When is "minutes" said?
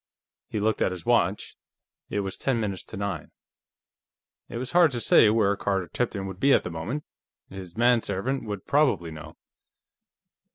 2.59-2.83